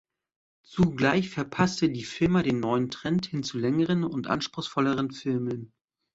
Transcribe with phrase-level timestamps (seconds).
[0.63, 5.73] Zugleich verpasste die Firma den neuen Trend hin zu längeren und anspruchsvolleren Filmen.